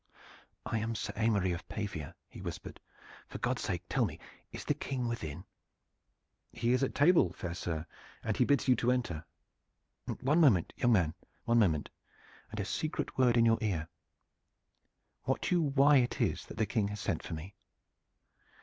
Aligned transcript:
"I 0.65 0.79
am 0.79 0.95
Sir 0.95 1.13
Aymery 1.15 1.51
of 1.53 1.69
Pavia," 1.69 2.15
he 2.27 2.41
whispered. 2.41 2.79
"For 3.27 3.37
God's 3.37 3.61
sake, 3.61 3.83
tell 3.87 4.03
me! 4.03 4.19
is 4.51 4.65
the 4.65 4.73
King 4.73 5.07
within?" 5.07 5.45
"He 6.51 6.73
is 6.73 6.81
at 6.81 6.95
table, 6.95 7.31
fair 7.33 7.53
sir, 7.53 7.85
and 8.23 8.35
he 8.35 8.43
bids 8.43 8.67
you 8.67 8.75
to 8.77 8.91
enter." 8.91 9.23
"One 10.21 10.41
moment, 10.41 10.73
young 10.75 10.93
man, 10.93 11.13
one 11.45 11.59
moment, 11.59 11.91
and 12.49 12.59
a 12.59 12.65
secret 12.65 13.15
word 13.19 13.37
in 13.37 13.45
your 13.45 13.59
ear. 13.61 13.89
Wot 15.27 15.51
you 15.51 15.61
why 15.61 15.97
it 15.97 16.19
is 16.19 16.47
that 16.47 16.57
the 16.57 16.65
King 16.65 16.87
has 16.87 16.99
sent 16.99 17.21
for 17.21 17.35
me?" 17.35 17.53